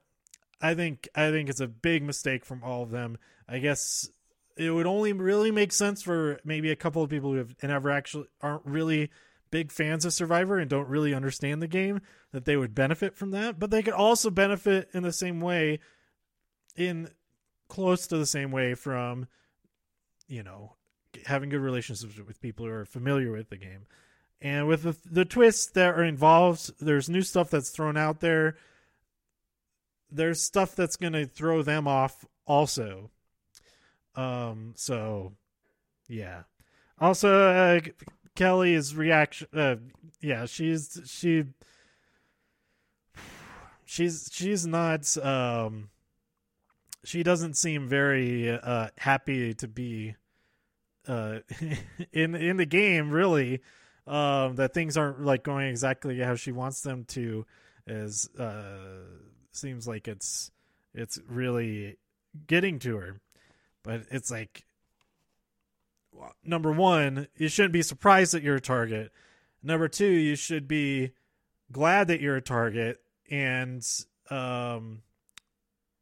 I 0.61 0.73
think 0.73 1.07
I 1.15 1.31
think 1.31 1.49
it's 1.49 1.59
a 1.59 1.67
big 1.67 2.03
mistake 2.03 2.45
from 2.45 2.63
all 2.63 2.81
of 2.81 2.91
them. 2.91 3.17
I 3.47 3.59
guess 3.59 4.09
it 4.57 4.71
would 4.71 4.85
only 4.85 5.13
really 5.13 5.51
make 5.51 5.71
sense 5.71 6.01
for 6.01 6.39
maybe 6.43 6.71
a 6.71 6.75
couple 6.75 7.03
of 7.03 7.09
people 7.09 7.31
who 7.31 7.37
have 7.37 7.55
never 7.61 7.91
actually 7.91 8.27
aren't 8.41 8.65
really 8.65 9.11
big 9.55 9.71
fans 9.71 10.03
of 10.03 10.11
Survivor 10.11 10.59
and 10.59 10.69
don't 10.69 10.89
really 10.89 11.13
understand 11.13 11.61
the 11.61 11.67
game 11.67 12.01
that 12.33 12.43
they 12.43 12.57
would 12.57 12.75
benefit 12.75 13.15
from 13.15 13.31
that, 13.31 13.57
but 13.57 13.71
they 13.71 13.81
could 13.81 13.93
also 13.93 14.29
benefit 14.29 14.89
in 14.93 15.01
the 15.01 15.13
same 15.13 15.39
way 15.39 15.79
in 16.75 17.09
close 17.69 18.05
to 18.05 18.17
the 18.17 18.25
same 18.25 18.51
way 18.51 18.73
from 18.73 19.27
you 20.27 20.43
know 20.43 20.73
having 21.25 21.47
good 21.47 21.61
relationships 21.61 22.19
with 22.27 22.41
people 22.41 22.65
who 22.65 22.71
are 22.73 22.83
familiar 22.83 23.31
with 23.31 23.49
the 23.49 23.55
game. 23.55 23.87
And 24.41 24.67
with 24.67 24.83
the, 24.83 24.97
the 25.09 25.23
twists 25.23 25.67
that 25.67 25.95
are 25.95 26.03
involved, 26.03 26.71
there's 26.81 27.07
new 27.07 27.21
stuff 27.21 27.49
that's 27.49 27.69
thrown 27.69 27.95
out 27.95 28.19
there. 28.19 28.57
There's 30.11 30.41
stuff 30.41 30.75
that's 30.75 30.97
going 30.97 31.13
to 31.13 31.25
throw 31.25 31.63
them 31.63 31.87
off 31.87 32.25
also. 32.45 33.09
Um, 34.17 34.73
so 34.75 35.31
yeah. 36.09 36.43
Also, 36.99 37.47
uh, 37.47 37.79
Kelley's 38.35 38.95
reaction. 38.95 39.47
Uh, 39.53 39.75
yeah, 40.21 40.45
she's 40.45 41.01
she. 41.05 41.45
She's 43.85 44.29
she's 44.31 44.65
not. 44.65 45.15
Um, 45.17 45.89
she 47.03 47.23
doesn't 47.23 47.55
seem 47.55 47.87
very 47.87 48.49
uh, 48.49 48.87
happy 48.97 49.53
to 49.55 49.67
be 49.67 50.15
uh, 51.07 51.39
in 52.11 52.35
in 52.35 52.57
the 52.57 52.65
game. 52.65 53.11
Really, 53.11 53.61
um, 54.07 54.55
that 54.55 54.73
things 54.73 54.97
aren't 54.97 55.23
like 55.23 55.43
going 55.43 55.67
exactly 55.67 56.19
how 56.19 56.35
she 56.35 56.51
wants 56.51 56.81
them 56.81 57.05
to. 57.09 57.45
Is 57.87 58.29
uh, 58.39 59.03
seems 59.51 59.87
like 59.87 60.07
it's 60.07 60.51
it's 60.93 61.19
really 61.27 61.97
getting 62.47 62.79
to 62.79 62.97
her 62.97 63.21
but 63.85 64.01
it's 64.11 64.31
like 64.31 64.65
number 66.43 66.71
one, 66.71 67.27
you 67.37 67.47
shouldn't 67.47 67.73
be 67.73 67.81
surprised 67.81 68.33
that 68.33 68.43
you're 68.43 68.55
a 68.55 68.61
target. 68.61 69.11
Number 69.63 69.87
two, 69.87 70.05
you 70.05 70.35
should 70.35 70.67
be 70.67 71.11
glad 71.71 72.07
that 72.07 72.21
you're 72.21 72.35
a 72.35 72.41
target 72.41 73.01
and 73.29 73.85
um 74.29 75.01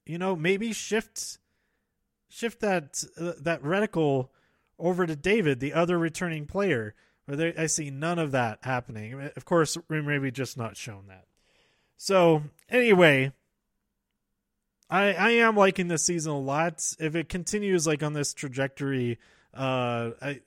you 0.05 0.17
know, 0.17 0.36
maybe 0.36 0.74
shift 0.74 1.38
shift 2.29 2.62
that 2.62 3.03
uh, 3.20 3.34
that 3.39 3.62
reticle 3.63 4.29
over 4.79 5.05
to 5.05 5.15
David, 5.15 5.60
the 5.60 5.74
other 5.74 5.98
returning 5.98 6.46
player. 6.46 6.96
But 7.25 7.58
I 7.58 7.67
see 7.67 7.89
none 7.89 8.20
of 8.20 8.32
that 8.32 8.60
happening. 8.63 9.29
Of 9.36 9.46
course, 9.46 9.77
we're 9.88 10.03
maybe 10.03 10.29
just 10.29 10.58
not 10.58 10.75
shown 10.75 11.05
that. 11.08 11.25
So 11.96 12.43
anyway, 12.70 13.32
I 14.94 15.14
I 15.14 15.30
am 15.32 15.58
liking 15.58 15.88
this 15.88 16.06
season 16.06 16.32
a 16.32 16.40
lot. 16.40 16.86
If 17.00 17.16
it 17.16 17.28
continues 17.28 17.88
like 17.88 18.04
on 18.04 18.14
this 18.14 18.34
trajectory, 18.34 19.18
uh, 19.54 20.12
I, 20.22 20.40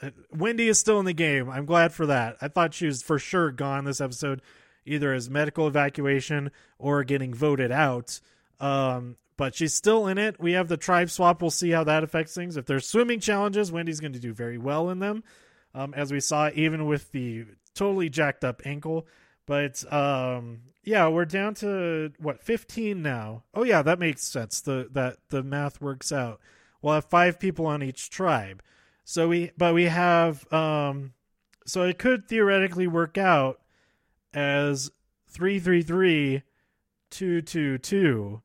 I, 0.00 0.12
Wendy 0.30 0.68
is 0.68 0.78
still 0.78 1.00
in 1.00 1.04
the 1.04 1.12
game. 1.12 1.50
I'm 1.50 1.66
glad 1.66 1.92
for 1.92 2.06
that. 2.06 2.36
I 2.40 2.46
thought 2.46 2.74
she 2.74 2.86
was 2.86 3.02
for 3.02 3.18
sure 3.18 3.50
gone 3.50 3.84
this 3.84 4.00
episode, 4.00 4.40
either 4.86 5.12
as 5.12 5.28
medical 5.28 5.66
evacuation 5.66 6.52
or 6.78 7.02
getting 7.02 7.34
voted 7.34 7.72
out. 7.72 8.20
Um, 8.60 9.16
but 9.36 9.56
she's 9.56 9.74
still 9.74 10.06
in 10.06 10.16
it. 10.16 10.40
We 10.40 10.52
have 10.52 10.68
the 10.68 10.76
tribe 10.76 11.10
swap. 11.10 11.42
We'll 11.42 11.50
see 11.50 11.70
how 11.70 11.82
that 11.84 12.04
affects 12.04 12.34
things. 12.34 12.56
If 12.56 12.66
there's 12.66 12.86
swimming 12.86 13.18
challenges, 13.18 13.72
Wendy's 13.72 14.00
going 14.00 14.12
to 14.12 14.20
do 14.20 14.32
very 14.32 14.58
well 14.58 14.90
in 14.90 15.00
them, 15.00 15.24
um, 15.74 15.92
as 15.94 16.12
we 16.12 16.20
saw 16.20 16.50
even 16.54 16.86
with 16.86 17.10
the 17.10 17.46
totally 17.74 18.10
jacked 18.10 18.44
up 18.44 18.62
ankle. 18.64 19.08
But 19.48 19.90
um, 19.90 20.60
yeah, 20.84 21.08
we're 21.08 21.24
down 21.24 21.54
to 21.54 22.12
what 22.18 22.42
15 22.42 23.00
now. 23.00 23.44
Oh 23.54 23.64
yeah, 23.64 23.80
that 23.80 23.98
makes 23.98 24.22
sense. 24.22 24.60
The 24.60 24.88
that 24.92 25.16
the 25.30 25.42
math 25.42 25.80
works 25.80 26.12
out. 26.12 26.38
We'll 26.82 26.92
have 26.92 27.06
five 27.06 27.40
people 27.40 27.64
on 27.64 27.82
each 27.82 28.10
tribe. 28.10 28.62
So 29.04 29.28
we 29.28 29.52
but 29.56 29.72
we 29.72 29.84
have 29.84 30.52
um 30.52 31.14
so 31.64 31.82
it 31.82 31.98
could 31.98 32.28
theoretically 32.28 32.86
work 32.86 33.16
out 33.16 33.60
as 34.34 34.90
333 35.28 36.42
222 37.08 38.42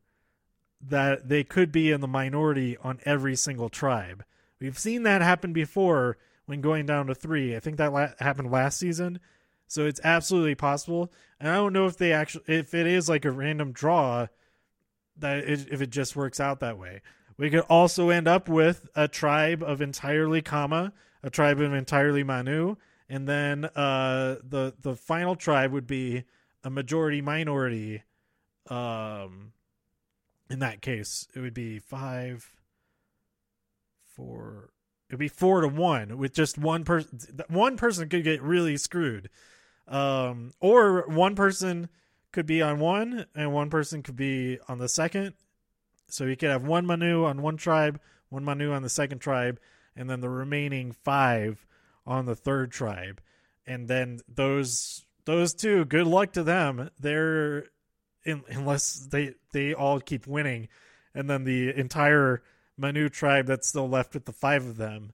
that 0.87 1.27
they 1.27 1.43
could 1.43 1.73
be 1.73 1.91
in 1.91 1.99
the 1.99 2.07
minority 2.07 2.77
on 2.77 3.01
every 3.03 3.35
single 3.35 3.67
tribe. 3.67 4.23
We've 4.57 4.79
seen 4.79 5.03
that 5.03 5.21
happen 5.21 5.51
before 5.51 6.17
when 6.45 6.61
going 6.61 6.85
down 6.85 7.07
to 7.07 7.15
3. 7.15 7.57
I 7.57 7.59
think 7.59 7.75
that 7.75 7.91
la- 7.91 8.11
happened 8.19 8.51
last 8.51 8.79
season 8.79 9.19
so 9.67 9.85
it's 9.85 10.01
absolutely 10.03 10.55
possible. 10.55 11.11
And 11.39 11.49
I 11.49 11.55
don't 11.55 11.73
know 11.73 11.87
if 11.87 11.97
they 11.97 12.13
actually, 12.13 12.43
if 12.47 12.73
it 12.73 12.87
is 12.87 13.09
like 13.09 13.25
a 13.25 13.31
random 13.31 13.71
draw, 13.71 14.27
that 15.17 15.39
it, 15.39 15.67
if 15.71 15.81
it 15.81 15.89
just 15.89 16.15
works 16.15 16.39
out 16.39 16.59
that 16.59 16.77
way. 16.77 17.01
We 17.37 17.49
could 17.49 17.61
also 17.61 18.09
end 18.09 18.27
up 18.27 18.47
with 18.47 18.87
a 18.95 19.07
tribe 19.07 19.63
of 19.63 19.81
entirely 19.81 20.41
Kama, 20.41 20.93
a 21.23 21.29
tribe 21.29 21.59
of 21.59 21.73
entirely 21.73 22.23
Manu, 22.23 22.75
and 23.09 23.27
then 23.27 23.65
uh, 23.65 24.37
the 24.43 24.73
the 24.79 24.95
final 24.95 25.35
tribe 25.35 25.71
would 25.71 25.87
be 25.87 26.23
a 26.63 26.69
majority 26.69 27.21
minority. 27.21 28.03
Um, 28.69 29.53
in 30.49 30.59
that 30.59 30.81
case, 30.81 31.27
it 31.35 31.39
would 31.39 31.53
be 31.53 31.79
five, 31.79 32.51
four. 34.05 34.69
It'd 35.09 35.19
be 35.19 35.27
four 35.27 35.61
to 35.61 35.67
one 35.67 36.17
with 36.17 36.33
just 36.33 36.57
one 36.57 36.83
person. 36.83 37.19
One 37.49 37.77
person 37.77 38.09
could 38.09 38.23
get 38.23 38.41
really 38.41 38.77
screwed 38.77 39.29
um, 39.87 40.51
or 40.59 41.07
one 41.07 41.35
person 41.35 41.89
could 42.31 42.45
be 42.45 42.61
on 42.61 42.79
one 42.79 43.25
and 43.35 43.53
one 43.53 43.69
person 43.69 44.01
could 44.01 44.15
be 44.15 44.59
on 44.67 44.79
the 44.79 44.89
second. 44.89 45.33
So 46.07 46.25
you 46.25 46.35
could 46.35 46.49
have 46.49 46.65
one 46.65 46.85
Manu 46.85 47.25
on 47.25 47.41
one 47.41 47.57
tribe, 47.57 47.99
one 48.29 48.43
Manu 48.43 48.71
on 48.71 48.81
the 48.81 48.89
second 48.89 49.19
tribe, 49.19 49.59
and 49.95 50.09
then 50.09 50.21
the 50.21 50.29
remaining 50.29 50.91
five 50.91 51.65
on 52.05 52.25
the 52.25 52.35
third 52.35 52.71
tribe. 52.71 53.21
And 53.65 53.87
then 53.87 54.19
those 54.27 55.05
those 55.25 55.53
two, 55.53 55.85
good 55.85 56.07
luck 56.07 56.33
to 56.33 56.43
them. 56.43 56.89
They're 56.99 57.65
in, 58.25 58.43
unless 58.49 59.07
they 59.11 59.35
they 59.51 59.73
all 59.73 59.99
keep 59.99 60.27
winning, 60.27 60.67
and 61.15 61.29
then 61.29 61.43
the 61.45 61.77
entire 61.77 62.43
Manu 62.77 63.09
tribe 63.09 63.45
that's 63.45 63.69
still 63.69 63.87
left 63.87 64.13
with 64.13 64.25
the 64.25 64.33
five 64.33 64.65
of 64.65 64.77
them, 64.77 65.13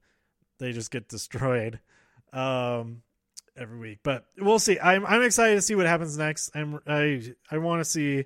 they 0.57 0.71
just 0.71 0.91
get 0.91 1.09
destroyed. 1.09 1.79
Um, 2.33 3.03
every 3.59 3.77
week. 3.77 3.99
But 4.03 4.25
we'll 4.37 4.59
see. 4.59 4.79
I'm 4.79 5.05
I'm 5.05 5.21
excited 5.21 5.55
to 5.55 5.61
see 5.61 5.75
what 5.75 5.85
happens 5.85 6.17
next. 6.17 6.51
I'm 6.55 6.79
I 6.87 7.33
I 7.51 7.57
want 7.57 7.81
to 7.81 7.85
see 7.85 8.25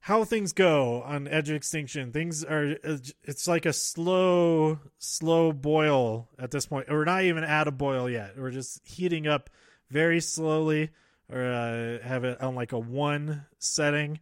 how 0.00 0.24
things 0.24 0.52
go 0.52 1.02
on 1.02 1.28
Edge 1.28 1.50
of 1.50 1.56
Extinction. 1.56 2.12
Things 2.12 2.44
are 2.44 2.76
it's 2.82 3.48
like 3.48 3.66
a 3.66 3.72
slow 3.72 4.78
slow 4.98 5.52
boil 5.52 6.28
at 6.38 6.50
this 6.50 6.66
point. 6.66 6.88
We're 6.88 7.04
not 7.04 7.24
even 7.24 7.44
at 7.44 7.68
a 7.68 7.72
boil 7.72 8.08
yet. 8.08 8.38
We're 8.38 8.50
just 8.50 8.86
heating 8.86 9.26
up 9.26 9.50
very 9.90 10.20
slowly 10.20 10.90
or 11.30 11.42
uh, 11.42 11.98
have 12.06 12.24
it 12.24 12.40
on 12.40 12.54
like 12.54 12.72
a 12.72 12.78
one 12.78 13.44
setting 13.58 14.20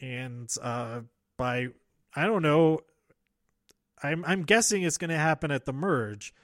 and 0.00 0.50
uh 0.62 1.00
by 1.36 1.68
I 2.14 2.26
don't 2.26 2.42
know 2.42 2.80
I'm 4.02 4.24
I'm 4.24 4.42
guessing 4.42 4.82
it's 4.82 4.98
going 4.98 5.10
to 5.10 5.18
happen 5.18 5.50
at 5.50 5.64
the 5.64 5.72
merge 5.72 6.34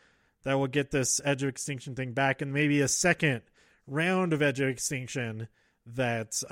that 0.44 0.54
will 0.54 0.66
get 0.66 0.90
this 0.90 1.20
Edge 1.24 1.42
of 1.42 1.48
Extinction 1.48 1.94
thing 1.94 2.12
back, 2.12 2.42
and 2.42 2.52
maybe 2.52 2.80
a 2.80 2.88
second 2.88 3.42
round 3.86 4.32
of 4.32 4.42
Edge 4.42 4.60
of 4.60 4.68
Extinction 4.68 5.48
that 5.86 6.42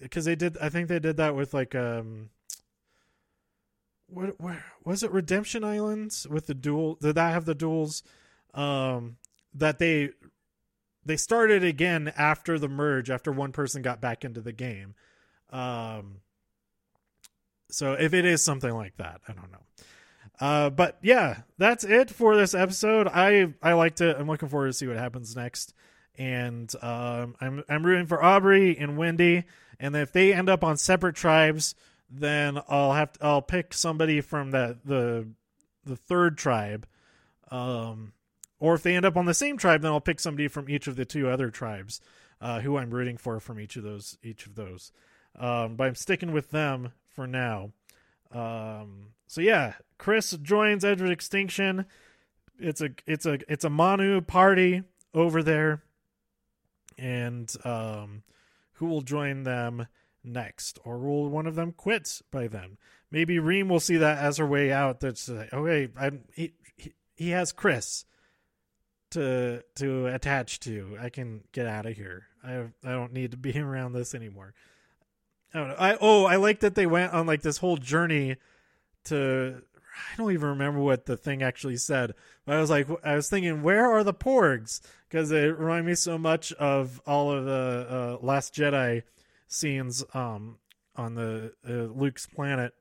because 0.00 0.26
uh, 0.26 0.30
they 0.30 0.36
did. 0.36 0.58
I 0.58 0.68
think 0.68 0.88
they 0.88 0.98
did 0.98 1.16
that 1.18 1.34
with 1.34 1.54
like 1.54 1.74
um. 1.74 2.30
What 4.06 4.40
where 4.40 4.64
was 4.84 5.02
it? 5.02 5.12
Redemption 5.12 5.62
Islands 5.62 6.26
with 6.28 6.46
the 6.46 6.54
duel? 6.54 6.96
Did 7.00 7.14
that 7.14 7.32
have 7.32 7.44
the 7.44 7.54
duels? 7.54 8.02
um, 8.54 9.16
that 9.54 9.78
they 9.78 10.10
they 11.04 11.16
started 11.16 11.64
again 11.64 12.12
after 12.16 12.58
the 12.58 12.68
merge 12.68 13.10
after 13.10 13.32
one 13.32 13.52
person 13.52 13.82
got 13.82 14.00
back 14.00 14.24
into 14.24 14.40
the 14.40 14.52
game. 14.52 14.94
Um, 15.50 16.16
so 17.70 17.94
if 17.94 18.14
it 18.14 18.24
is 18.24 18.42
something 18.42 18.72
like 18.72 18.96
that, 18.98 19.20
I 19.26 19.32
don't 19.32 19.50
know. 19.50 19.64
Uh, 20.40 20.70
but 20.70 20.98
yeah, 21.02 21.42
that's 21.58 21.84
it 21.84 22.10
for 22.10 22.34
this 22.34 22.54
episode. 22.54 23.06
I 23.06 23.52
I 23.62 23.74
liked 23.74 24.00
it. 24.00 24.16
I'm 24.18 24.26
looking 24.26 24.48
forward 24.48 24.68
to 24.68 24.72
see 24.72 24.86
what 24.86 24.96
happens 24.96 25.36
next. 25.36 25.74
And 26.16 26.72
um, 26.82 27.36
I'm 27.40 27.62
I'm 27.68 27.84
rooting 27.84 28.06
for 28.06 28.18
Aubry 28.18 28.76
and 28.80 28.96
Wendy. 28.96 29.44
And 29.78 29.94
if 29.94 30.12
they 30.12 30.32
end 30.32 30.48
up 30.48 30.64
on 30.64 30.76
separate 30.76 31.14
tribes, 31.14 31.74
then 32.10 32.58
I'll 32.68 32.92
have 32.92 33.12
to, 33.12 33.24
I'll 33.24 33.42
pick 33.42 33.74
somebody 33.74 34.20
from 34.20 34.50
the 34.50 34.78
the 34.84 35.28
the 35.84 35.96
third 35.96 36.38
tribe. 36.38 36.86
Um, 37.50 38.12
or 38.58 38.74
if 38.74 38.82
they 38.82 38.94
end 38.94 39.06
up 39.06 39.16
on 39.16 39.26
the 39.26 39.34
same 39.34 39.56
tribe, 39.56 39.82
then 39.82 39.92
I'll 39.92 40.00
pick 40.00 40.20
somebody 40.20 40.48
from 40.48 40.68
each 40.68 40.86
of 40.86 40.96
the 40.96 41.04
two 41.04 41.28
other 41.28 41.50
tribes, 41.50 42.00
uh, 42.40 42.60
who 42.60 42.76
I'm 42.76 42.90
rooting 42.90 43.16
for 43.16 43.40
from 43.40 43.60
each 43.60 43.76
of 43.76 43.82
those 43.82 44.16
each 44.22 44.46
of 44.46 44.54
those. 44.54 44.92
Um, 45.38 45.76
but 45.76 45.86
I'm 45.86 45.94
sticking 45.94 46.32
with 46.32 46.50
them 46.50 46.92
for 47.14 47.26
now. 47.26 47.72
Um, 48.32 49.08
so 49.26 49.40
yeah, 49.40 49.74
Chris 49.98 50.30
joins 50.42 50.84
Edge 50.84 51.00
of 51.00 51.10
Extinction. 51.10 51.86
It's 52.58 52.80
a 52.80 52.90
it's 53.06 53.26
a 53.26 53.38
it's 53.48 53.64
a 53.64 53.70
Manu 53.70 54.20
party 54.20 54.82
over 55.14 55.42
there, 55.42 55.82
and 56.98 57.50
um, 57.64 58.22
who 58.74 58.86
will 58.86 59.02
join 59.02 59.44
them 59.44 59.86
next, 60.22 60.78
or 60.84 60.98
will 60.98 61.28
one 61.28 61.46
of 61.46 61.54
them 61.54 61.72
quit 61.72 62.20
by 62.30 62.48
then? 62.48 62.76
Maybe 63.10 63.38
Reem 63.38 63.68
will 63.68 63.80
see 63.80 63.96
that 63.96 64.18
as 64.18 64.36
her 64.36 64.46
way 64.46 64.70
out. 64.70 65.00
That's 65.00 65.28
like, 65.28 65.52
okay, 65.52 65.88
I'm, 65.96 66.24
he, 66.34 66.54
he 66.76 66.92
he 67.16 67.30
has 67.30 67.52
Chris 67.52 68.04
to 69.10 69.62
to 69.76 70.06
attach 70.06 70.60
to. 70.60 70.96
I 71.00 71.08
can 71.08 71.42
get 71.52 71.66
out 71.66 71.86
of 71.86 71.96
here. 71.96 72.26
I 72.44 72.66
I 72.84 72.92
don't 72.92 73.12
need 73.12 73.32
to 73.32 73.36
be 73.36 73.58
around 73.58 73.92
this 73.92 74.14
anymore. 74.14 74.54
I 75.52 75.58
don't 75.58 75.68
know. 75.68 75.76
I 75.78 75.96
oh 76.00 76.24
I 76.24 76.36
like 76.36 76.60
that 76.60 76.74
they 76.74 76.86
went 76.86 77.12
on 77.12 77.26
like 77.26 77.42
this 77.42 77.58
whole 77.58 77.76
journey 77.76 78.36
to 79.04 79.62
I 80.12 80.16
don't 80.16 80.32
even 80.32 80.50
remember 80.50 80.80
what 80.80 81.06
the 81.06 81.16
thing 81.16 81.42
actually 81.42 81.76
said. 81.76 82.14
But 82.44 82.56
I 82.56 82.60
was 82.60 82.70
like 82.70 82.88
I 83.04 83.14
was 83.14 83.28
thinking 83.28 83.62
where 83.62 83.90
are 83.90 84.04
the 84.04 84.14
porgs 84.14 84.80
because 85.08 85.30
it 85.30 85.58
reminded 85.58 85.86
me 85.86 85.94
so 85.94 86.18
much 86.18 86.52
of 86.54 87.00
all 87.06 87.32
of 87.32 87.44
the 87.44 87.86
uh, 88.20 88.24
Last 88.24 88.54
Jedi 88.54 89.02
scenes 89.48 90.04
um 90.14 90.58
on 90.96 91.14
the 91.14 91.52
uh, 91.68 91.72
Luke's 91.72 92.26
planet. 92.26 92.74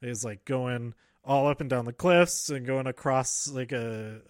Is 0.00 0.24
like 0.24 0.44
going 0.44 0.94
all 1.24 1.46
up 1.46 1.60
and 1.60 1.70
down 1.70 1.84
the 1.84 1.92
cliffs 1.92 2.50
and 2.50 2.66
going 2.66 2.88
across 2.88 3.48
like 3.48 3.70
a 3.70 4.20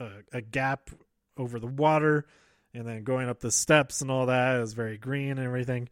a, 0.00 0.04
a, 0.04 0.10
a 0.32 0.40
gap 0.40 0.90
over 1.36 1.60
the 1.60 1.68
water 1.68 2.26
and 2.72 2.86
then 2.86 3.04
going 3.04 3.28
up 3.28 3.40
the 3.40 3.52
steps 3.52 4.00
and 4.00 4.10
all 4.10 4.26
that. 4.26 4.56
It 4.56 4.60
was 4.60 4.74
very 4.74 4.98
green 4.98 5.30
and 5.30 5.40
everything. 5.40 5.88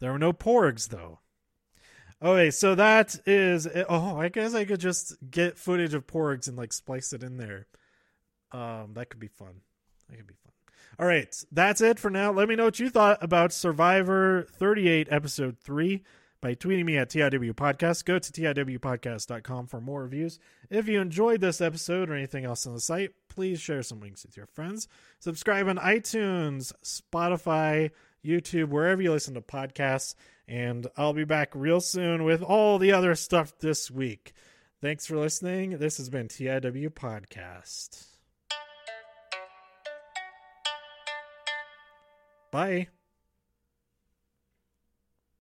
There 0.00 0.12
were 0.12 0.18
no 0.18 0.32
porgs 0.32 0.88
though. 0.88 1.20
Okay, 2.22 2.50
so 2.50 2.74
that 2.74 3.16
is 3.26 3.68
oh, 3.88 4.18
I 4.18 4.28
guess 4.28 4.54
I 4.54 4.64
could 4.64 4.80
just 4.80 5.16
get 5.30 5.58
footage 5.58 5.94
of 5.94 6.06
porgs 6.06 6.48
and 6.48 6.56
like 6.56 6.72
splice 6.72 7.12
it 7.12 7.22
in 7.22 7.36
there. 7.36 7.66
Um, 8.52 8.94
that 8.94 9.10
could 9.10 9.20
be 9.20 9.28
fun. 9.28 9.60
That 10.08 10.16
could 10.16 10.26
be 10.26 10.34
fun. 10.34 10.52
All 10.98 11.06
right, 11.06 11.34
that's 11.50 11.80
it 11.80 11.98
for 11.98 12.10
now. 12.10 12.30
Let 12.32 12.48
me 12.48 12.54
know 12.54 12.64
what 12.64 12.78
you 12.78 12.88
thought 12.88 13.18
about 13.20 13.52
Survivor 13.52 14.46
38, 14.52 15.08
episode 15.10 15.58
3 15.58 16.02
by 16.40 16.54
tweeting 16.54 16.84
me 16.84 16.96
at 16.96 17.10
TIW 17.10 17.52
Podcast. 17.54 18.04
Go 18.04 18.18
to 18.18 18.32
TIWpodcast.com 18.32 19.66
for 19.66 19.80
more 19.80 20.02
reviews. 20.02 20.38
If 20.70 20.86
you 20.86 21.00
enjoyed 21.00 21.40
this 21.40 21.60
episode 21.60 22.10
or 22.10 22.14
anything 22.14 22.44
else 22.44 22.66
on 22.66 22.74
the 22.74 22.80
site, 22.80 23.10
please 23.28 23.60
share 23.60 23.82
some 23.82 23.98
links 23.98 24.24
with 24.24 24.36
your 24.36 24.46
friends. 24.46 24.86
Subscribe 25.18 25.66
on 25.68 25.78
iTunes, 25.78 26.72
Spotify, 26.84 27.90
YouTube, 28.24 28.68
wherever 28.68 29.02
you 29.02 29.12
listen 29.12 29.34
to 29.34 29.40
podcasts. 29.40 30.14
And 30.46 30.86
I'll 30.96 31.12
be 31.12 31.24
back 31.24 31.50
real 31.54 31.80
soon 31.80 32.24
with 32.24 32.42
all 32.42 32.78
the 32.78 32.92
other 32.92 33.14
stuff 33.14 33.58
this 33.58 33.90
week. 33.90 34.32
Thanks 34.80 35.06
for 35.06 35.16
listening. 35.16 35.78
This 35.78 35.96
has 35.96 36.10
been 36.10 36.28
TIW 36.28 36.90
Podcast. 36.90 38.06
Bye. 42.50 42.88